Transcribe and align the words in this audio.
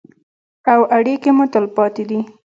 او 0.71 0.79
اړیکې 0.97 1.31
مو 1.37 1.45
تلپاتې 1.53 2.03
دي. 2.09 2.19